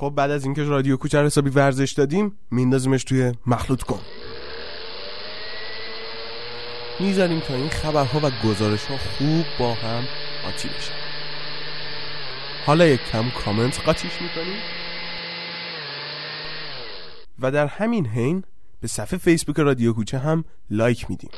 [0.00, 4.00] خب بعد از اینکه رادیو کوچر حسابی ورزش دادیم میندازیمش توی مخلوط کن.
[7.00, 10.04] می‌ذاریم تا این خبرها و گزارش ها خوب با هم
[10.44, 10.92] قاطی بشن
[12.66, 14.60] حالا یک کم کامنت قاطیش می‌کنیم.
[17.40, 18.44] و در همین حین
[18.80, 21.30] به صفحه فیسبوک رادیو کوچه هم لایک میدیم.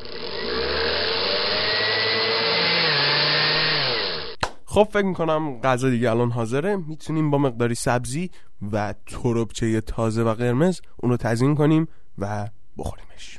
[4.72, 6.76] خب فکر می‌کنم غذا دیگه الان حاضره.
[6.76, 8.30] می‌تونیم با مقداری سبزی
[8.72, 11.88] و تربچه تازه و قرمز اونو تزین کنیم
[12.18, 13.38] و بخوریمش.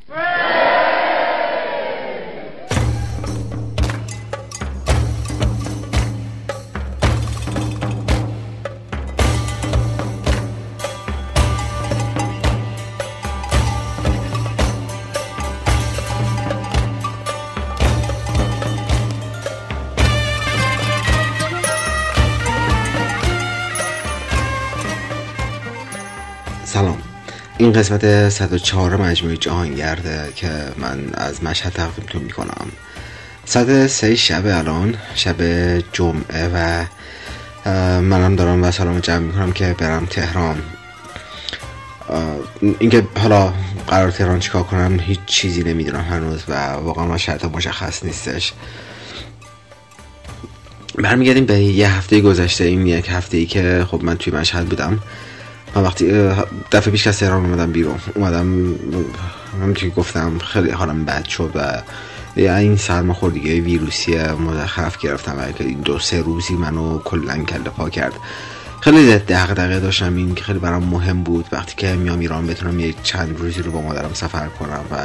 [26.81, 27.01] سلام.
[27.57, 32.67] این قسمت 104 مجموعه جهانگرده که من از مشهد تقدیمتون می‌کنم.
[33.45, 35.35] ساعت سه شب الان شب
[35.93, 36.85] جمعه و
[38.01, 40.61] منم دارم و سلام جمع می‌کنم که برم تهران.
[42.79, 43.53] اینکه حالا
[43.87, 48.53] قرار تهران چیکار کنم هیچ چیزی نمی‌دونم هنوز و واقعا مشهد مشخص نیستش.
[50.95, 54.99] برمیگردیم به یه هفته گذشته این یک هفته ای که خب من توی مشهد بودم.
[55.75, 56.11] من وقتی
[56.71, 58.75] دفعه پیش که تهران اومدم بیرون اومدم
[59.53, 61.81] همونطور که گفتم خیلی حالم بد شد و
[62.35, 68.13] این سرماخوردگی ویروسی مزخرف گرفتم و دو سه روزی منو کلا کله پا کرد.
[68.81, 71.45] خیلی دغدغه داشتم این که خیلی برام مهم بود.
[71.51, 74.95] وقتی که میام ایران بتونم یه چند روزی رو با مادرم سفر کنم و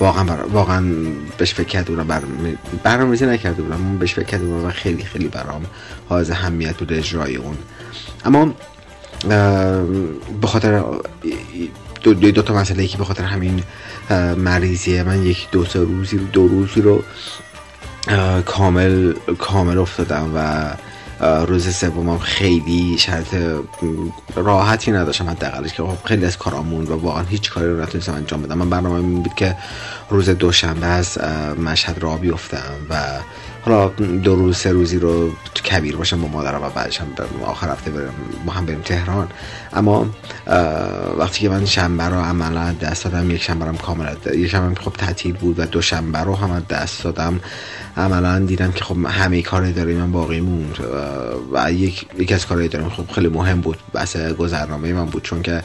[0.00, 0.42] واقعا بر...
[0.42, 0.84] واقعا
[1.38, 2.22] بهش فکر کرده بودم بر...
[2.82, 5.64] برنامه‌ریزی نکرده بودم بهش فکر کرده بودم و خیلی خیلی برام
[6.08, 7.56] حائز اهمیت بود اجرای اون.
[8.24, 8.54] اما
[10.40, 10.84] به خاطر
[12.02, 13.62] دو, دو, تا مسئله که به خاطر همین
[14.36, 15.02] مریضیه.
[15.02, 17.02] من یک دو سه روزی رو دو روزی رو
[18.44, 20.70] کامل کامل افتادم و
[21.46, 23.34] روز سومم خیلی شرط
[24.36, 25.28] راحتی نداشتم.
[25.28, 28.58] حداقلش که خب خیلی از کارامون و واقعا هیچ کاری رو نتونستم انجام بدم.
[28.58, 29.56] من برنامه این بود که
[30.10, 31.18] روز دوشنبه از
[31.64, 33.00] مشهد را بیفتم و
[33.64, 33.88] حالا
[34.22, 35.30] دو روز سه روزی رو
[35.70, 37.06] کبیر باشم با مادرم و بعدش هم
[37.44, 38.14] آخر هفته برم.
[38.46, 39.28] با هم بریم تهران.
[39.72, 40.06] اما
[41.18, 44.92] وقتی که من شنبه رو عملا دست دادم یک شنبه هم کاملا یک شنبه خب
[44.92, 47.40] تعطیل بود و دو شنبه رو هم دست دادم.
[47.96, 50.78] عملا دیدم که خب همه کار داریم من باقی موند.
[51.52, 55.22] و یک یکی از کارهای داریم خب خیلی مهم بود بحث گذرنامه من بود.
[55.22, 55.62] چون که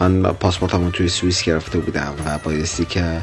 [0.00, 3.22] من پاسپورتمو توی سوئیس گرفته بودم و بایستی که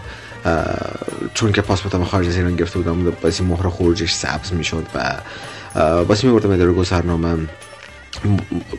[1.34, 5.16] چون که پاسپورتم خارج از ایران گرفته بودم باعث مهر خروجش سبز می‌شد و
[6.04, 7.48] باعث میبردم اداره گذرنامه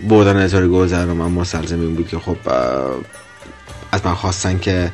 [0.08, 2.36] بردن اداره گذرنامه مستلزم این بود که خب
[3.92, 4.92] از من خواستن که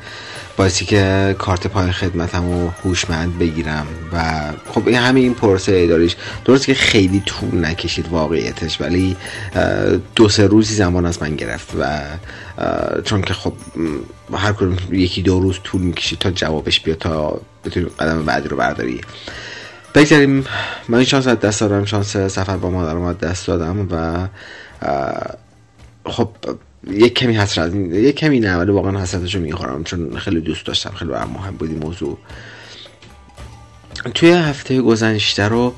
[0.57, 4.41] باعثی که کارت پای خدمتم رو هوشمند بگیرم و
[4.73, 9.17] خب این همه این پروسه اداریش درست که خیلی طول نکشید واقعیتش ولی
[10.15, 12.01] دو سه روزی زمان از من گرفت و
[13.05, 13.53] چون که خب
[14.33, 18.57] هر کدوم یکی دو روز طول می‌کشید تا جوابش بیاد تا بتونی قدم بعدی رو
[18.57, 19.01] برداری.
[19.95, 20.45] بگذاریم.
[20.89, 21.85] من این شانس دست دادم.
[21.85, 24.29] شانس سفر با مادرم دست دادم و
[26.11, 26.29] خب
[26.91, 31.11] یک کمی حسرت یک کمی نه ولی واقعا حسرتشو می‌خورم چون خیلی دوست داشتم خیلی
[31.11, 32.19] برام مهم بود این موضوع.
[34.15, 35.75] توی هفته گذشته رو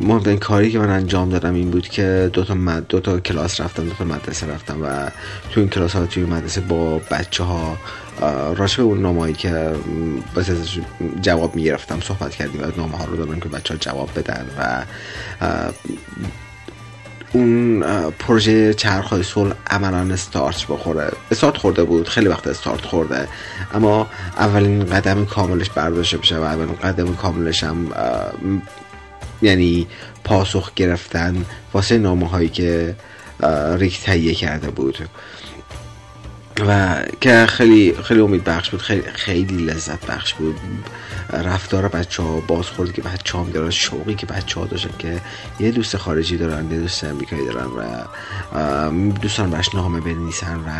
[0.00, 2.86] مهمترین کاری که من انجام دادم این بود که دو تا, مد...
[2.88, 5.10] دو تا کلاس رفتم دو تا مدرسه رفتم و
[5.50, 7.76] توی این کلاس ها توی مدرسه با بچه ها
[8.54, 9.72] راجع به اون نامه‌ای که
[10.34, 10.50] باز
[11.20, 14.84] جواب می‌گرفتم صحبت کردیم و نامه ها رو دادم که بچه ها جواب بدن و
[17.34, 17.80] اون
[18.10, 21.12] پروژه چرخهای صلح عملا استارت بخوره.
[21.30, 23.28] استارت خورده بود خیلی وقت استارت خورده.
[23.74, 24.06] اما
[24.38, 27.92] اولین قدم کاملش برداشته بشه و اولین قدم کاملش هم
[29.42, 29.86] یعنی
[30.24, 32.96] پاسخ گرفتن واسه نامه هایی که
[33.78, 34.98] ریک تهیه کرده بود.
[36.60, 40.56] و که خیلی خیلی امید بخش بود خیلی خیلی لذت بخش بود.
[41.32, 45.20] رفتار بچه ها بازخورد که بچه ها دارن شوقی که بچه ها داشتن که
[45.60, 50.70] یه دوست خارجی دارن یه دوست امریکایی دارن و دوستان برش نامه بنویسن و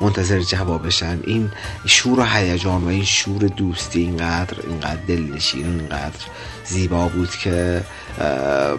[0.00, 1.20] منتظر جوابشن.
[1.24, 1.50] این
[1.86, 6.24] شور و هیجان و این شور دوستی اینقدر اینقدر دلنشین اینقدر
[6.64, 7.84] زیبا بود که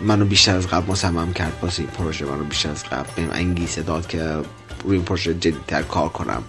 [0.04, 4.08] منو بیشتر از قبل مصمم کرد واسه این پروژه منو بیشتر از قبل انگیزه داد
[4.08, 4.38] که
[4.84, 6.44] روی این پروژه جدیتر کار کنم.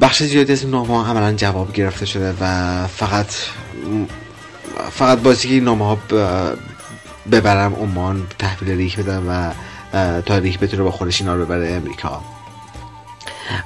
[0.00, 3.26] بخش زیادی از این نامه ها عملا جواب گرفته شده و فقط
[4.90, 5.98] فقط بازی که این نامه ها
[7.32, 9.52] ببرم عمان تحویل ریک بدم و
[10.20, 12.20] تاریخ بتونه با خودش اینا رو ببره امریکا.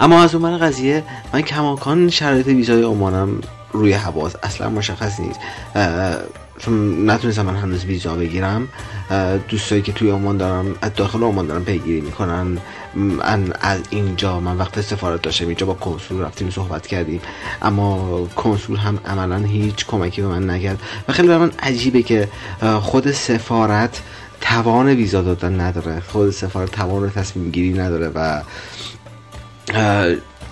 [0.01, 3.41] اما از اون قضیه من کماکان شرایط ویزای عمانم
[3.73, 5.41] روی هواست اصلا مشخص نیست.
[6.59, 8.69] چون نتونستم من هنوز ویزا بگیرم
[9.49, 12.59] دوستایی که توی عمان دارم از داخل عمان دارم پیگیری می‌کنن.
[12.95, 17.21] من از اینجا من وقت سفارت داشتم اینجا با کنسول رفتیم صحبت کردیم.
[17.63, 20.81] اما کنسول هم عملا هیچ کمکی به من نکرد.
[21.09, 22.29] و خیلی من عجیبه که
[22.81, 24.03] خود سفارت
[24.41, 26.01] توان ویزا دادن نداره.
[26.01, 28.43] خود سفارت توان تصمیم گیری نداره و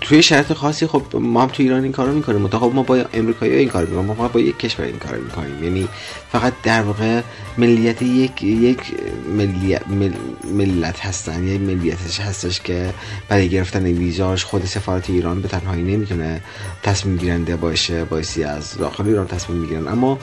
[0.03, 2.49] توی شرط خاصی خب ما هم تو ایران این کارو می‌کنیم.
[2.49, 4.05] خب ما با امریکایی این کار می‌کنیم.
[4.05, 5.65] ما با یک کشور این کارو می‌کنیم.
[5.65, 5.89] یعنی
[6.33, 7.23] فقط در واقع
[7.59, 8.81] ملیت یک یک
[9.37, 9.83] ملیت
[10.45, 11.47] ملت هستن.
[11.49, 12.95] یک ملیتش هستش که
[13.29, 16.41] برای گرفتن ویزاش خود سفارت ایران به تنهایی نمی‌تونه
[16.83, 19.89] تصمیم گیرنده باشه باعثی از داخل ایران تصمیم می‌گیرن.
[19.89, 20.19] اما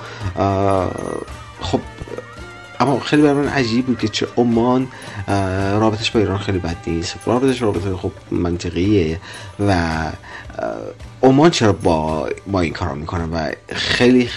[1.62, 1.80] خب
[2.80, 4.88] اما خیلی برای من عجیب بود که چه عمان
[5.80, 7.16] رابطش با ایران خیلی بد نیست.
[7.26, 9.20] رابطش رابطه خب منطقیه
[9.68, 9.96] و
[11.24, 14.30] عمان چرا با ما این کارا می‌کنه و خیلی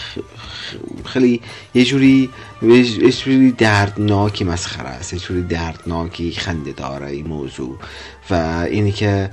[1.05, 1.43] خیلی
[1.75, 2.31] یه جوری
[2.62, 7.79] یه جوری دردناکی مسخره است یه جوری دردناکی خنده داره این موضوع.
[8.31, 8.35] و
[8.71, 9.31] اینی که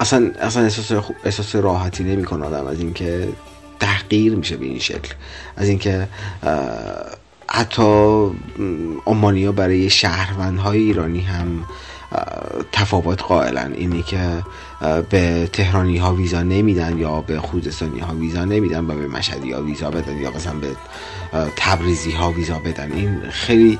[0.00, 3.28] اصلا اصلا احساس احساس راحتی نمی‌کنه آدم از اینکه
[3.80, 5.14] تحقیر میشه به این شکل.
[5.56, 6.08] از اینکه
[7.50, 7.82] حتی
[9.06, 11.64] ها برای شهروندهای ایرانی هم
[12.72, 13.72] تفاوت قائلن.
[13.72, 14.42] اینی که
[15.10, 19.62] به تهرانی ها ویزا نمیدن یا به خوزستانی ها ویزا نمیدن و به مشهدی ها
[19.62, 20.76] ویزا بدن یا مثلا به
[21.56, 22.92] تبریزی ها ویزا بدن.
[22.92, 23.78] این خیلی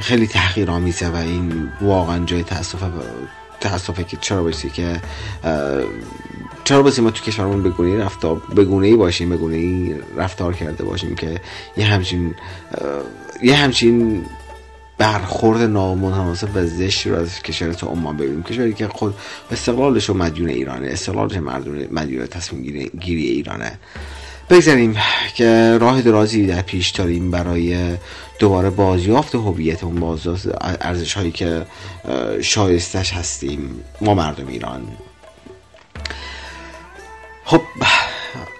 [0.00, 2.78] خیلی تحقیر آمیزه و این واقعا جای تاسف
[3.60, 5.00] تاسفه که چرا باشه که
[6.64, 11.14] چرا بسی ما تو کشورمون بگونه رفتار بگونه ای باشیم بگونه ای رفتار کرده باشیم
[11.14, 11.40] که
[11.76, 12.34] یه همچین
[13.42, 14.24] یه همچین
[14.98, 18.42] برخورد نامناسب و زشتی رو از کشور تو عمان ببینیم.
[18.42, 19.14] کشوری که خود
[19.50, 21.36] استقلالش و مدیون ایرانه استقلالش
[21.90, 23.78] مدیون تصمیم گیری ایرانه.
[24.50, 24.96] بگذاریم
[25.34, 27.96] که راه درازی در پیش داریم برای
[28.38, 31.66] دوباره بازیافت هویت اون بازیافت ارزش هایی که
[32.40, 33.80] شایستش هستیم.
[34.00, 34.82] ما مردم ایران.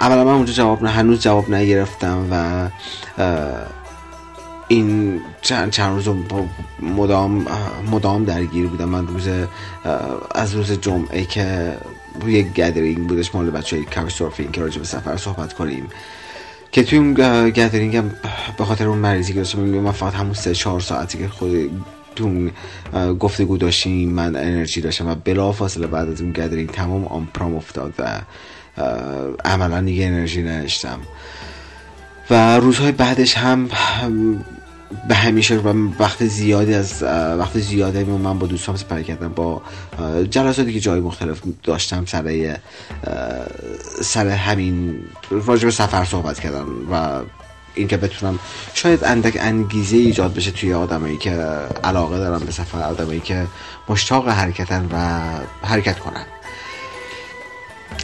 [0.05, 2.69] اولا من اونجا جواب نه هنوز جواب نگرفتم و
[4.69, 6.17] این چند, چند روز
[6.83, 7.47] مدام
[7.91, 8.89] مدام درگیر بودم.
[8.89, 9.29] من روز
[10.35, 11.77] از روز جمعه که
[12.21, 14.23] روی گدرینگ بودش مال بچه های کاوش
[14.53, 15.89] که راجع به سفر صحبت کنیم.
[16.73, 17.15] که توی اون
[17.51, 18.11] گدرینگ هم
[18.59, 21.71] به خاطر اون مریضی که داشتم من فقط همون سه چهار ساعتی که خود
[22.17, 22.51] تو
[23.15, 27.95] گفتگو داشتیم من انرژی داشتم و بلا فاصله بعد از اون گدرینگ تمام آمپرام افتاد
[27.99, 28.21] و
[29.45, 30.99] عملا دیگه انرژی نداشتم.
[32.31, 33.69] و روزهای بعدش هم
[35.09, 37.03] به همیشه و وقت زیادی از
[37.39, 39.63] وقت زیادی من با دوستان سپری کردم با
[40.31, 42.57] جلساتی که جای مختلف داشتم سر
[44.03, 44.99] سر همین
[45.31, 47.21] راجع به سفر صحبت کردم و
[47.75, 48.39] اینکه بتونم
[48.75, 51.31] شاید اندک انگیزه ایجاد بشه توی آدمایی که
[51.85, 53.47] علاقه دارن به سفر آدمایی که
[53.89, 55.21] مشتاق حرکتن و
[55.67, 56.27] حرکت کنن.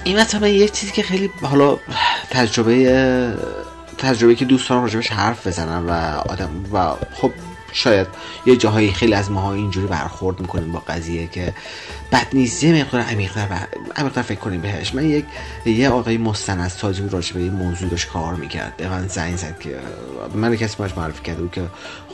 [0.04, 1.78] این مثلا یه چیزی که خیلی حالا
[2.30, 3.36] تجربه
[3.98, 5.90] تجربه که دوستان راجبش حرف بزنن و
[6.28, 7.32] آدم و خب
[7.72, 8.06] شاید
[8.46, 11.54] یه جاهایی خیلی از ماها اینجوری برخورد می‌کنیم با قضیه که
[12.12, 12.64] بد نیست.
[12.64, 14.94] یه مقدار عمیق‌تر فکر کنیم بهش.
[14.94, 15.24] من یک
[15.66, 18.76] یه آقای مستند سازی راجع به این موضوع داشت کار می‌کرد.
[18.76, 19.78] به من زنگ زد که
[20.34, 21.62] من کسی باش معرفی کرده بود که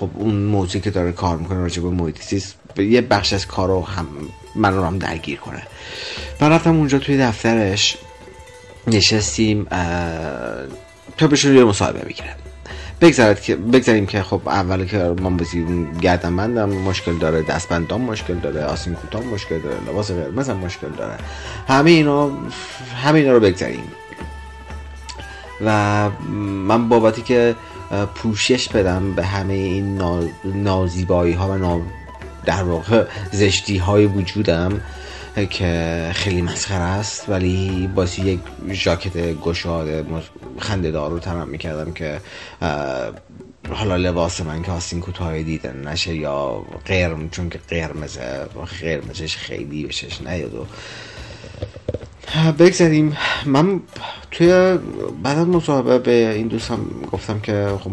[0.01, 2.45] خب اون موضوعی که داره کار می‌کنه راجع به محیط
[2.79, 4.07] یه بخش از کارو هم
[4.55, 5.63] من رو هم درگیر کنه.
[6.41, 7.97] من رفتم اونجا توی دفترش.
[8.87, 9.67] نشستیم
[11.19, 12.37] تا بهشون یه مصاحبه بگیرم
[13.01, 15.67] بگذارد که بگذاریم که خب اول که من بزی
[16.01, 20.89] گردن بندم مشکل داره دستبندام مشکل داره آسین کوتاه مشکل داره لباس قرمز هم مشکل
[20.89, 21.15] داره.
[21.69, 22.31] همه اینا
[23.05, 23.85] همه اینا رو بگذاریم.
[25.65, 26.11] و
[26.67, 27.55] من بابتی که
[28.15, 30.03] پوشش بدم به همه این
[30.45, 31.81] نازیبایی ها و
[32.45, 34.81] در واقع زشتی های وجودم
[35.45, 38.41] که خیلی مسخره است ولی باسی یک
[38.73, 40.05] ژاکت گشاده
[40.59, 42.21] خنده رو تنم می‌کردم که
[43.71, 48.47] حالا لباس من که آستین کوتاه دیدن نشه یا قرم چون که قرمزه
[48.81, 50.67] قرمزش خیلی بشش نیاد و
[52.59, 53.17] بگذاریم.
[53.47, 53.81] من
[54.31, 54.79] توی
[55.23, 56.79] بعد از مصاحبه به این دوستم
[57.13, 57.91] گفتم که خب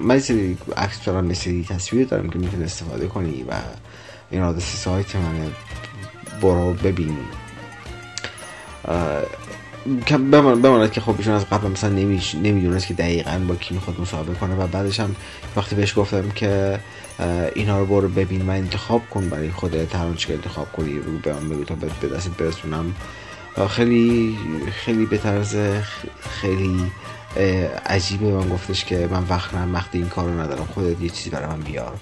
[0.00, 3.52] من سری عکس دارم مثل تصویر دارم که می‌تونی استفاده کنی و
[4.30, 5.48] این آدرس سایت منه.
[6.40, 7.16] برو ببین.
[10.62, 14.54] بماند که خب ایشون از قبل مثلا نمی‌دونست که دقیقا با کی می‌خواد مصاحبه کنه
[14.54, 15.16] و بعدش هم
[15.56, 16.80] وقتی بهش گفتم که
[17.54, 21.32] اینا رو برو ببین و انتخاب کن برای خودت هر که انتخاب کنی رو به
[21.32, 22.94] من بگو تا به دست برسونم.
[23.68, 24.38] خیلی
[24.72, 25.56] خیلی به طرز
[26.40, 26.92] خیلی
[27.86, 28.26] عجیبه.
[28.26, 31.46] من گفتش که من وقت نه وقت این کار رو ندارم خودت یه چیزی برای
[31.46, 31.92] من بیار.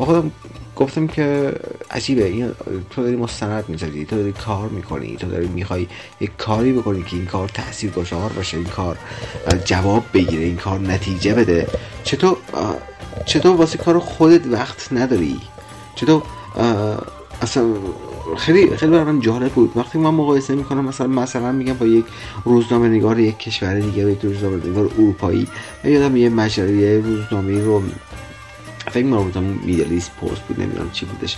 [0.00, 0.30] با خودم
[0.76, 1.52] گفتم که
[1.90, 2.50] عجیبه این
[2.90, 5.86] تو داری مستند می‌ذاری تو داری کار می‌کنی تو داری می‌خوای
[6.20, 8.98] یک کاری بکنی که این کار تاثیر گذار باشه این کار
[9.64, 11.66] جواب بگیره این کار نتیجه بده.
[12.04, 12.36] چطور
[13.26, 15.40] چطور واسه کار خودت وقت نداری؟
[15.94, 16.22] چطور
[17.42, 17.64] اصلا
[18.36, 19.72] خیلی خیلی برام جالب بود.
[19.76, 22.04] وقتی من مقایسه می‌کنم مثلا مثلا میگم با یک
[22.44, 25.48] روزنامه نگار یک کشور دیگه و یک روزنامه نگار اروپایی
[25.84, 27.82] و یادم یه مجله روزنامه رو
[28.90, 31.36] فکر می‌کنم میدلیست پست بود نمی‌دونم چی بودش.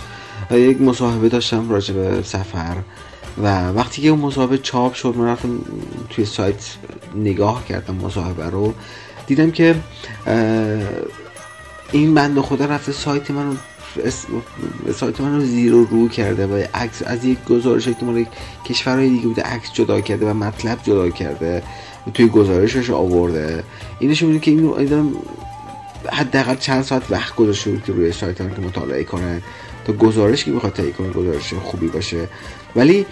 [0.51, 2.75] یک مصاحبه داشتم راجع به سفر
[3.43, 5.49] و وقتی که اون مصاحبه چاپ شد من رفتم
[6.09, 6.75] توی سایت
[7.15, 8.73] نگاه کردم مصاحبه رو.
[9.27, 9.75] دیدم که
[11.91, 13.57] این بند خدا رفته سایت من
[14.95, 18.25] سایت من رو زیر و رو کرده و عکس از یک گزارش که مال
[18.65, 21.63] کشورهای دیگه بوده عکس جدا کرده و مطلب جدا کرده
[22.13, 23.63] توی گزارشش آورده.
[23.99, 24.73] اینش بوده که این
[26.11, 29.41] حداقل چند ساعت وقت گذاشته بود که روی سایت که مطالعه کنه
[29.85, 32.29] تا گزارش که می‌خواد تهیه کنه گزارش خوبی باشه.
[32.75, 33.05] ولی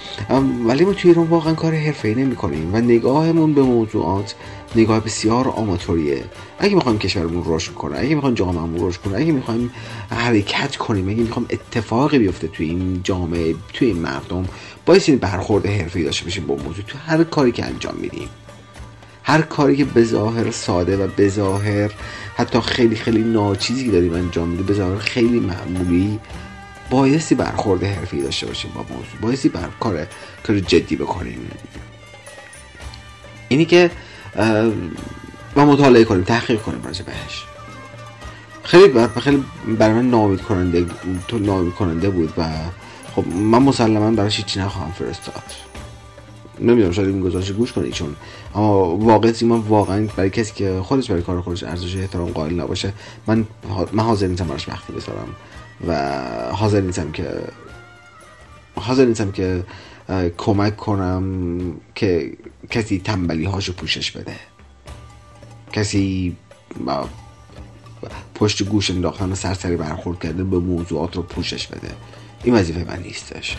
[0.67, 4.35] ولی ما توی ایران واقعا کار حرفه‌ای نمی‌کنیم و نگاهمون به موضوعات
[4.75, 6.23] نگاه بسیار آماتوریه.
[6.59, 9.71] اگه می‌خوایم کشورمون رشد کنه اگه می‌خوایم جامعهمون رشد کنه اگه می‌خوایم
[10.09, 14.45] حرکت کنیم اگه می‌خوایم اتفاقی بیفته توی این جامعه توی این مردم
[14.85, 18.29] باید این برخورد حرفه‌ای داشته باشیم با موضوع تو هر کاری که انجام میدیم.
[19.23, 21.91] هر کاری که به ظاهر ساده و به ظاهر
[22.37, 26.19] حتی خیلی خیلی ناچیزی داریم انجام میدیم به ظاهر خیلی معمولی
[26.89, 29.19] بایستی برخورد حرفی داشته باشیم با موضوع.
[29.21, 30.07] بایستی بر کار
[30.43, 31.51] کار جدی بکنیم.
[33.47, 33.91] اینی که
[35.55, 37.45] ما مطالعه کنیم تحقیق کنیم راجع بهش.
[38.63, 39.43] خیلی بر خیلی
[39.79, 40.85] برای من نامید کننده
[41.27, 42.43] تو نامید کننده بود و
[43.15, 45.70] خب من مسلما براش هیچی نخواهم فرستاد.
[46.61, 48.15] نمی‌دونم شاید این گزارش گوش کنید چون
[48.55, 52.93] اما واقعا من واقعا برای کسی که خودش برای کار خودش ارزش احترام قائل نباشه
[53.27, 53.47] من
[53.93, 55.35] من حاضر نیستم براش وقتی بذارم
[55.87, 57.29] و حاضر نیستم که
[58.75, 59.63] حاضر نیستم که
[60.37, 61.23] کمک کنم
[61.95, 62.37] که
[62.69, 64.35] کسی تنبلی هاشو پوشش بده.
[65.73, 66.35] کسی
[68.35, 71.91] پشت گوش انداختن و سرسری برخورد کردن به موضوعات رو پوشش بده.
[72.43, 73.57] این وظیفه من نیستش.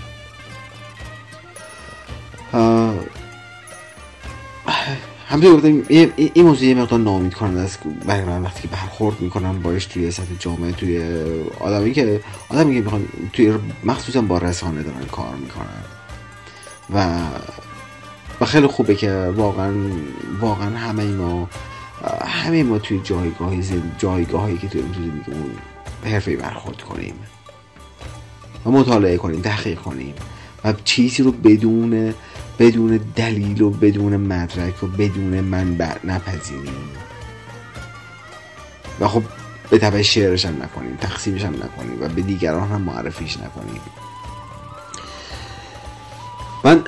[5.28, 5.82] همطور گفتم
[6.16, 7.78] این موضوع یه مقدار نامید کننده است.
[8.06, 11.22] برای من وقتی که برخورد می‌کنم باش توی سطح جامعه توی
[11.60, 13.54] آدمی که آدمی که می‌خوان توی
[13.84, 15.84] مخصوصا با رسانه دارن کار می‌کنن.
[16.94, 17.20] و
[18.40, 19.74] و خیلی خوبه که واقعا
[20.40, 21.48] واقعا همه ما
[22.24, 25.50] همه ما توی جایگاهی جایگاهی که توی زندگیمون
[26.04, 27.14] حرفه برخورد کنیم.
[28.66, 30.14] و مطالعه کنیم تحقیق کنیم.
[30.64, 32.14] و چیزی رو بدون
[32.58, 36.88] بدون دلیل و بدون مدرک و بدون منبع نپذیریم.
[39.00, 39.22] و خب
[39.70, 43.80] به طبع شعرش هم نکنیم تقسیمش هم نکنیم و به دیگران هم معرفیش نکنیم.
[46.64, 46.84] من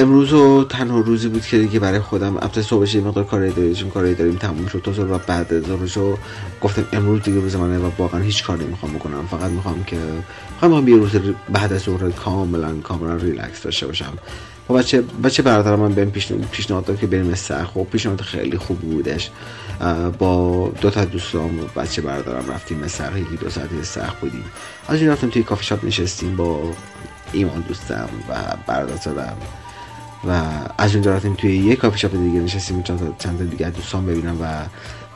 [0.00, 3.90] امروز و تنها روزی بود که دیگه برای خودم البته صبحش یه مقدار کاری داریم
[3.90, 6.18] کاری داریم تموم شد تا و بعد از رو
[6.60, 9.26] گفتم امروز دیگه روز منه و واقعا هیچ کاری نمی‌خوام بکنم.
[9.30, 9.96] فقط می‌خوام که
[10.52, 11.10] می‌خوام یه روز
[11.52, 14.12] بعد از ظهر کاملا کاملا ریلکس داشته باشم.
[14.70, 16.10] و بچه بچه برادرم من بهم
[16.50, 19.30] پیشنهاد داد که بریم استخر و پیشنهاد خیلی خوب بودش.
[20.18, 24.44] با دو تا دوستام بچه برادرم رفتیم استخر یکی دو ساعتی استخر بودیم.
[24.88, 26.72] از این رفتیم توی کافی شاپ نشستیم با
[27.32, 28.34] ایمان دوستم و
[28.66, 29.36] برادرم
[30.28, 30.42] و
[30.78, 34.06] از اونجا رفتیم توی یه کافی شاپ دیگه نشستیم چند تا چند تا دیگه دوستان
[34.06, 34.46] ببینم و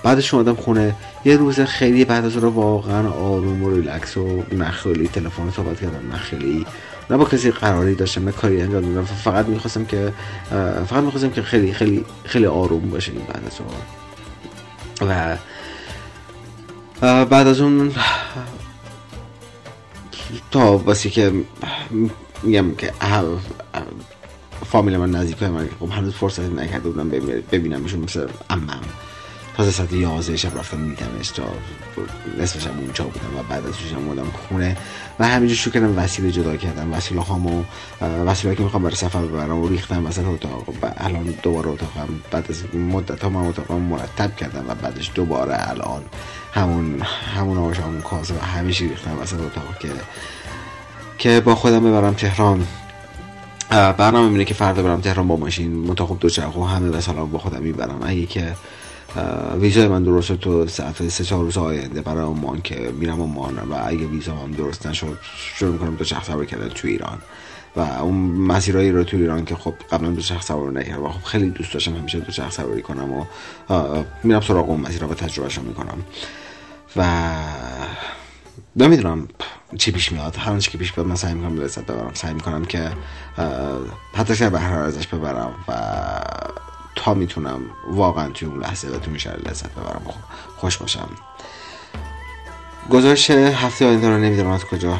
[0.02, 0.94] بعدش اومدم خونه.
[1.24, 6.12] یه روز خیلی بعد از رو واقعا آروم و ریلکس و نخیلی تلفن صحبت کردم
[6.12, 6.66] نخیلی
[7.10, 9.04] نه با کسی قراری داشتم نه کاری انجام دادم.
[9.04, 10.12] فقط می‌خواستم که
[10.86, 13.60] فقط می‌خواستم که خیلی خیلی خیلی آروم باشه بعد از
[15.00, 15.36] و
[17.24, 17.92] بعد از اون
[20.50, 21.32] تا واسه که
[22.42, 22.92] میگم که
[24.74, 27.08] فامیل من نزدیک من خب هنوز فرصت نکرده بودم
[27.52, 28.80] ببینمشون مثل امم
[29.56, 31.42] تازه ساعت 11 شب رفتم دیدمش تا
[32.38, 34.76] نصف شب اونجا بودم و بعد از شب اومدم خونه.
[35.18, 36.92] و همینجور شو کردم وسیله جدا کردم.
[36.92, 37.64] وسیله هامو
[38.26, 40.68] وسیله که می‌خوام برای سفر ببرم و ریختم وسط اتاق.
[40.68, 45.70] و الان دوباره اتاقم بعد از مدت ها من اتاقم مرتب کردم و بعدش دوباره
[45.70, 46.02] الان
[46.52, 47.02] همون
[47.36, 49.88] همون آش همون کاسه و همیشه ریختم وسط اتاق که
[51.18, 52.66] که با خودم ببرم تهران.
[53.70, 55.72] برنامه اینه که فردا برم تهران با ماشین.
[55.72, 58.00] منتها خب چرخ و همه وسایلم با خودم می‌برم.
[58.02, 58.52] اگه که
[59.60, 63.74] ویزای من درست تو ساعت سه چهار روز آینده برای عمان که میرم عمان و
[63.86, 65.18] اگه ویزا هم درست نشد
[65.56, 67.18] شروع می‌کنم دو چرخ سواری کردن تو ایران.
[67.76, 71.24] و اون مسیرهایی رو تو ایران که خب قبلا دو چرخ سواری نکردم و خب
[71.24, 73.24] خیلی دوست داشتم همیشه دو چرخ سواری کنم و
[74.22, 75.98] میرم سراغ اون مسیرها و تجربهشو می‌کنم.
[76.96, 77.02] و
[78.76, 79.28] نمی‌دونم
[79.78, 80.36] چی پیش میاد.
[80.36, 82.14] هر که پیش بیاد من سعی می‌کنم لذت ببرم.
[82.14, 82.90] سعی می‌کنم که
[84.14, 85.74] حتی که بهره ازش ببرم و
[86.96, 90.02] تا می‌تونم واقعا توی اون لحظه و تو میشه لذت ببرم.
[90.56, 91.08] خوش باشم.
[92.90, 94.98] گزارش هفته آینده رو نمی‌دونم از کجا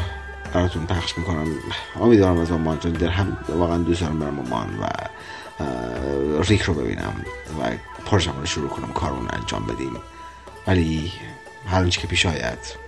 [0.55, 1.47] براتون پخش می‌کنم.
[2.01, 4.89] امیدوارم از امان چون در هم واقعا دوست دارم برم امان و
[6.43, 7.25] ریک رو ببینم
[7.61, 7.71] و
[8.07, 9.97] پروژم رو شروع کنم کارون انجام بدیم.
[10.67, 11.13] ولی
[11.67, 12.84] هر که پیش آید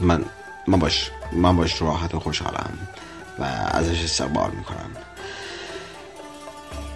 [0.00, 0.24] من
[0.66, 2.78] من باش من باش راحت و خوشحالم
[3.38, 4.90] و ازش استقبال می‌کنم.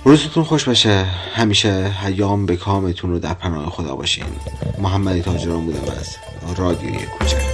[0.05, 1.05] روزتون خوش باشه.
[1.35, 1.73] همیشه
[2.05, 4.25] حیام به کامتون رو در پناه خدا باشین.
[4.79, 6.17] محمدی تاجران بودم از
[6.59, 7.46] رادیوی کوچک.